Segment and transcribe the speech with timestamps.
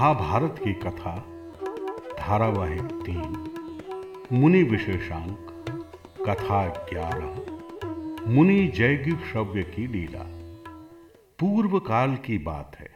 [0.00, 1.16] महाभारत की कथा,
[2.18, 3.50] धारावाहिक तीन,
[4.32, 5.64] मुनि विशेषांक,
[6.28, 7.42] कथा ग्यारह,
[8.30, 10.22] मुनि जैगी श्रव्य की लीला।
[11.38, 12.90] पूर्व काल की बात है,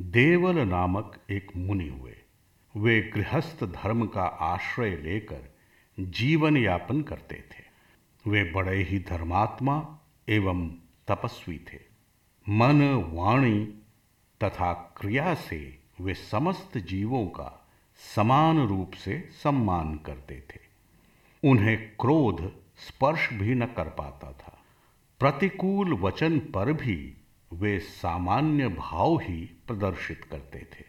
[0.00, 2.14] देवल नामक एक मुनि हुए।
[2.76, 5.54] वे गृहस्थ धर्म का आश्रय लेकर
[6.00, 7.64] जीवन यापन करते थे।
[8.30, 10.68] वे बड़े ही धर्मात्मा एवं
[11.08, 11.78] तपस्वी थे।
[12.48, 13.64] मन वाणी
[14.44, 17.68] तथा क्रिया से वे समस्त जीवों का
[18.16, 20.60] समान रूप से सम्मान करते थे।
[21.48, 24.64] उन्हें क्रोध, स्पर्श भी न कर पाता था।
[25.18, 27.14] प्रतिकूल वचन पर भी
[27.52, 30.84] वे सामान्य भाव ही प्रदर्शित करते थे।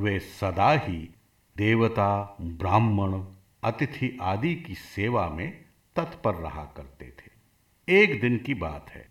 [0.00, 1.14] वे सदा ही
[1.56, 3.24] देवता, ब्राह्मण,
[3.64, 5.64] अतिथि आदि की सेवा में
[5.96, 7.34] तत्पर रहा करते थे।
[8.02, 9.08] एक दिन की बात है,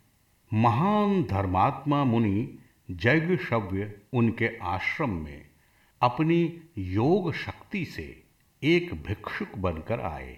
[0.53, 5.45] महान धर्मात्मा मुनि जैगशव्य उनके आश्रम में
[6.01, 8.23] अपनी योग शक्ति से
[8.63, 10.37] एक भिक्षुक बनकर आए।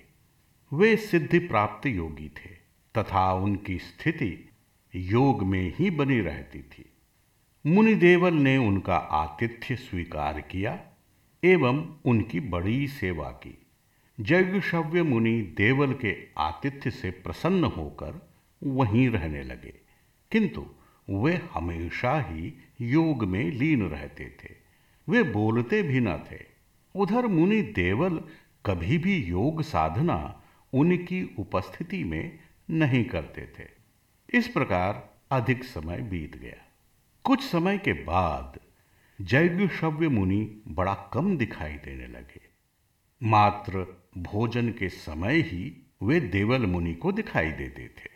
[0.71, 2.49] वे सिद्धि प्राप्त योगी थे,
[2.95, 4.49] तथा उनकी स्थिति
[4.93, 6.85] योग में ही बनी रहती थी।
[7.65, 10.79] मुनिदेवल ने उनका आतिथ्य स्वीकार किया
[11.43, 13.57] एवं उनकी बड़ी सेवा की।
[14.19, 18.29] जैगशव्य मुनि देवल के आतिथ्य से प्रसन्न होकर
[18.61, 19.73] वहीं रहने लगे,
[20.31, 20.65] किंतु
[21.09, 24.55] वे हमेशा ही योग में लीन रहते थे।
[25.09, 26.39] वे बोलते भी न थे।
[26.95, 28.21] उधर मुनि देवल
[28.65, 32.39] कभी भी योग साधना उनकी उपस्थिति में
[32.69, 33.67] नहीं करते थे।
[34.37, 36.65] इस प्रकार अधिक समय बीत गया।
[37.23, 38.59] कुछ समय के बाद
[39.21, 42.41] जैगशव्य मुनि बड़ा कम दिखाई देने लगे।
[43.23, 48.09] मात्र भोजन के समय ही वे देवल मुनि को दिखाई देते थे।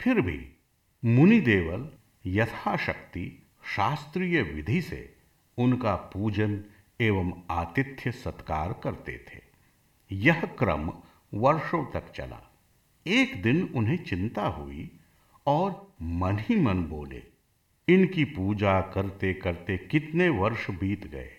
[0.00, 0.50] फिर भी
[1.04, 1.90] मुनि देवल
[2.26, 5.16] यथाशक्ति शास्त्रीय विधि से
[5.58, 6.64] उनका पूजन
[7.00, 9.40] एवं आतिथ्य सत्कार करते थे।
[10.12, 10.92] यह क्रम
[11.34, 12.40] वर्षों तक चला।
[13.06, 14.90] एक दिन उन्हें चिंता हुई
[15.46, 17.22] और मन ही मन बोले,
[17.88, 21.30] इनकी पूजा करते करते कितने वर्ष बीत गए।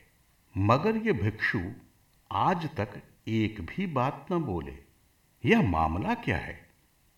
[0.58, 1.62] मगर ये भिक्षु
[2.31, 4.74] आज तक एक भी बात न बोले।
[5.46, 6.70] यह मामला क्या है?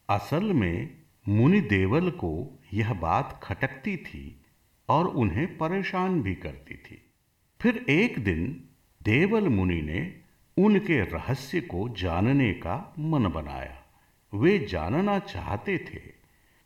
[0.10, 0.98] असल में
[1.28, 4.42] मुनि देवल को यह बात खटकती थी
[4.90, 7.12] और उन्हें परेशान भी करती थी।
[7.62, 8.64] फिर एक दिन
[9.04, 10.22] देवल मुनि ने
[10.58, 13.84] उनके रहस्य को जानने का मन बनाया।
[14.34, 16.20] वे जानना चाहते थे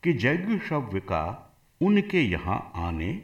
[0.03, 3.21] कि जैगशव्य का उनके यहाँ आने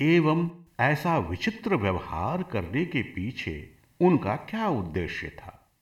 [0.00, 0.50] एवं
[0.80, 3.70] ऐसा विचित्र व्यवहार करने के पीछे
[4.00, 5.72] उनका क्या उद्देश्य था।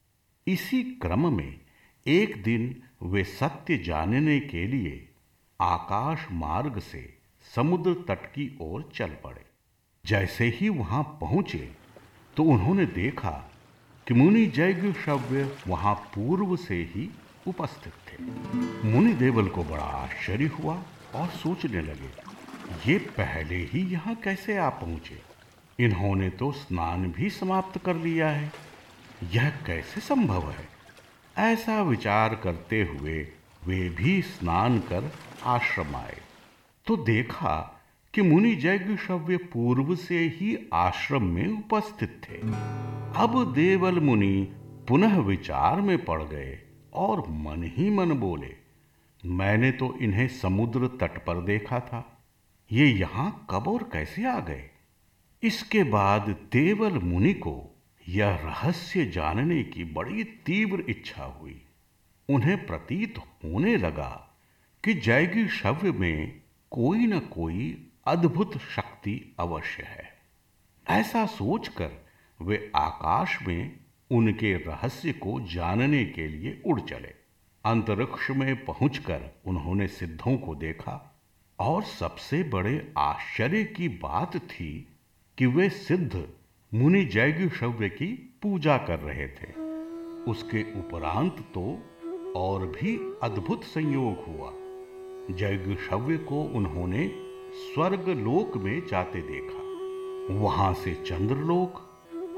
[0.46, 1.60] इसी क्रम में
[2.06, 5.13] एक दिन वे सत्य जानने के लिए
[5.60, 7.02] आकाश मार्ग से
[7.54, 9.44] समुद्र तट की ओर चल पड़े।
[10.04, 11.68] जैसे ही वहाँ पहुँचे
[12.36, 13.30] तो उन्होंने देखा
[14.06, 17.08] कि मुनि जैगशव्य वहाँ पूर्व से ही
[17.48, 18.22] उपस्थित थे।
[18.88, 20.74] मुनि देवल को बड़ा आश्चर्य हुआ
[21.14, 22.10] और सोचने लगे,
[22.86, 25.20] ये पहले ही यहाँ कैसे आ पहुँचे?
[25.78, 28.52] इन्होंने तो स्नान भी समाप्त कर लिया है।
[29.32, 30.68] यह कैसे संभव है?
[31.36, 33.26] ऐसा विचार करते हुए
[33.66, 35.10] वे भी स्नान कर
[35.44, 36.16] आश्रम आए।
[36.86, 37.56] तो देखा
[38.14, 42.38] कि मुनि जैगशव्य पूर्व से ही आश्रम में उपस्थित थे।
[43.16, 44.48] अब देवल मुनि
[44.88, 46.58] पुनः विचार में पड़ गए
[46.94, 48.54] और मन ही मन बोले,
[49.22, 52.04] मैंने तो इन्हें समुद्र तट पर देखा था।
[52.70, 54.64] ये यहाँ कब और कैसे आ गए?
[55.42, 57.54] इसके बाद देवल मुनि को
[58.08, 61.60] यह रहस्य जानने की बड़ी तीव्र इच्छा हुई।
[62.28, 64.38] उन्हें प्रतीत होने लगा
[64.84, 66.40] कि जैगी शव्य में
[66.70, 70.14] कोई न कोई अद्भुत शक्ति अवश्य है।
[70.88, 72.06] ऐसा सोचकर
[72.42, 73.76] वे आकाश में
[74.10, 77.14] उनके रहस्य को जानने के लिए उड़ चले।
[77.64, 81.22] अंतरिक्ष में पहुंचकर उन्होंने सिद्धों को देखा
[81.58, 84.98] और सबसे बड़े आश्चर्य की बात थी
[85.38, 86.28] कि वे सिद्ध
[86.74, 89.52] मुनि जैगी शव्य की पूजा कर रहे थे।
[90.30, 91.90] उसके उपरांत तो
[92.36, 94.52] और भी अद्भुत संयोग हुआ।
[95.36, 97.12] जैगशव्य को उन्होंने
[97.54, 99.64] स्वर्ग लोक में जाते देखा।
[100.34, 101.82] वहाँ से चंद्रलोक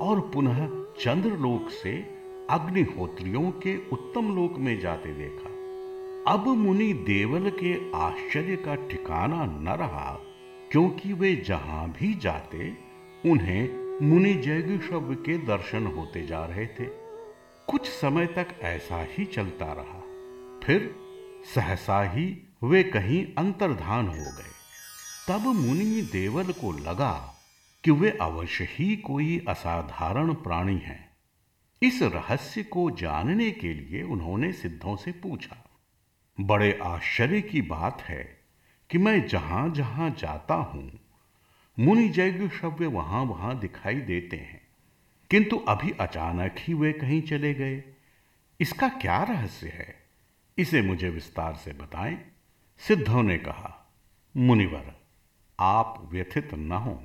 [0.01, 0.67] और पुनः
[1.01, 1.93] चंद्रलोक से
[2.51, 5.51] अग्निहोत्रियों के उत्तम लोक में जाते देखा।
[6.33, 10.21] अब मुनि देवल के आश्चर्य का ठिकाना न रहा,
[10.73, 12.75] क्योंकि वे जहाँ भी जाते,
[13.27, 17.06] उन्हें मुनि जैगशव्य के दर्शन होते जा रहे थे।
[17.69, 20.01] कुछ समय तक ऐसा ही चलता रहा।
[20.67, 20.95] फिर
[21.55, 24.53] सहसा ही वे कहीं अंतर्धान हो गए।
[25.29, 27.35] तब मुनि देवल को लगा
[27.85, 31.09] कि वे अवश्य ही कोई असाधारण प्राणी हैं।
[31.83, 35.57] इस रहस्य को जानने के लिए उन्होंने सिद्धों से पूछा,
[36.41, 38.23] बड़े आश्चर्य की बात है
[38.91, 40.91] कि मैं जहाँ जहाँ जाता हूँ
[41.79, 44.66] मुनि जैग शव्य वहाँ वहाँ दिखाई देते हैं।
[45.31, 47.85] किंतु अभी अचानक ही वे कहीं चले गए।
[48.61, 49.95] इसका क्या रहस्य है?
[50.59, 52.19] इसे मुझे विस्तार से बताएँ।
[52.79, 53.93] सिद्धों ने कहा,
[54.37, 54.95] मुनिवर,
[55.61, 57.05] आप व्यथित न हो।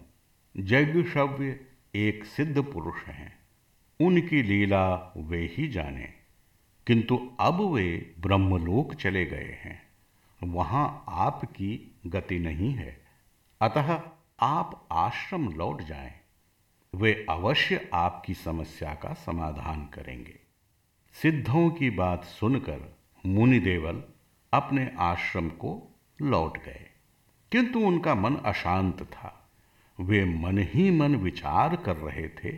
[0.58, 1.60] जैगशव्य
[1.96, 3.40] एक सिद्ध पुरुष हैं।
[4.00, 6.14] उनकी लीला वे ही जाने।
[6.88, 9.82] किंतु अब वे ब्रह्मलोक चले गए हैं।
[10.44, 13.04] वहाँ आपकी गति नहीं है।
[13.62, 14.02] अतः
[14.40, 16.21] आप आश्रम लौट जाएँ।
[16.96, 20.40] वे अवश्य आपकी समस्या का समाधान करेंगे।
[21.14, 24.04] सिद्धों की बात सुनकर मुनिदेवल
[24.54, 26.90] अपने आश्रम को लौट गए।
[27.52, 29.50] किंतु उनका मन अशांत था।
[30.00, 32.52] वे मन ही मन विचार कर रहे थे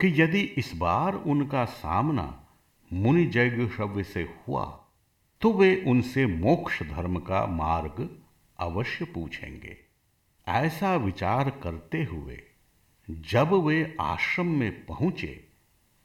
[0.00, 2.48] कि यदि इस बार उनका सामना
[2.92, 4.84] मुनि जैगशव्य से हुआ
[5.40, 8.22] तो वे उनसे मोक्ष धर्म का मार्ग
[8.58, 9.76] अवश्य पूछेंगे।
[10.48, 12.42] ऐसा विचार करते हुए
[13.20, 15.44] जब वे आश्रम में पहुँचे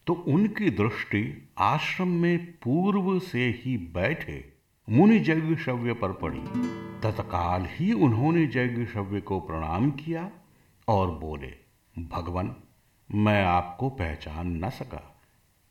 [0.07, 4.53] तो उनकी दृष्टि आश्रम में पूर्व से ही बैठे
[4.89, 6.39] मुनि जैगशव्य पर पड़ी।
[7.03, 10.31] तत्काल ही उन्होंने जैगशव्य को प्रणाम किया
[10.87, 11.53] और बोले,
[11.99, 12.55] भगवान,
[13.15, 15.21] मैं आपको पहचान न सका।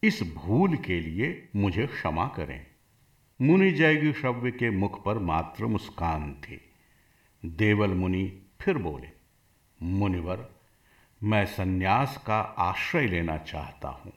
[0.02, 2.66] इस भूल के लिए मुझे क्षमा करें।
[3.42, 6.60] मुनि जैगशव्य के मुख पर मात्र मुस्कान थी।
[7.44, 9.08] देवल मुनि फिर बोले,
[9.82, 10.55] मुनिवर
[11.24, 14.12] मैं सन्यास का आश्रय लेना चाहता हूँ।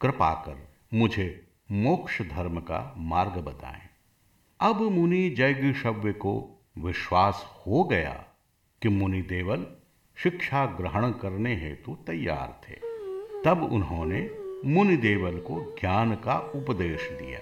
[0.00, 3.80] कृपा कर मुझे मोक्ष धर्म का मार्ग बताएँ।
[4.60, 8.24] अब मुनि जैगशव्य को विश्वास हो गया
[8.82, 9.66] कि मुनि देवल
[10.16, 12.74] शिक्षा ग्रहण करने हेतु तैयार थे।
[13.44, 14.30] तब उन्होंने
[14.64, 17.40] मुनि देवल को ज्ञान का उपदेश दिया।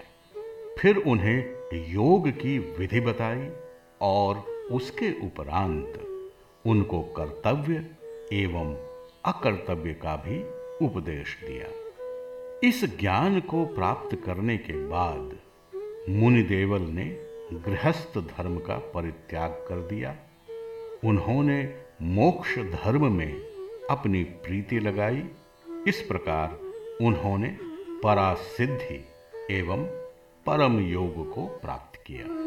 [0.78, 3.50] फिर उन्हें योग की विधि बताई
[4.00, 4.38] और
[4.70, 6.06] उसके उपरांत
[6.66, 7.90] उनको कर्तव्य
[8.32, 8.89] एवं
[9.24, 10.42] अकर्तव्य का भी
[10.86, 11.66] उपदेश दिया।
[12.68, 15.36] इस ज्ञान को प्राप्त करने के बाद
[16.08, 17.04] मुनिदेवल ने
[17.52, 20.16] गृहस्थ धर्म का परित्याग कर दिया।
[21.04, 23.34] उन्होंने मोक्ष धर्म में
[23.90, 25.24] अपनी प्रीति लगाई।
[25.88, 26.58] इस प्रकार
[27.06, 27.58] उन्होंने
[28.04, 29.04] परासिद्धि
[29.50, 29.84] एवं
[30.46, 32.39] परम योग को प्राप्त किया।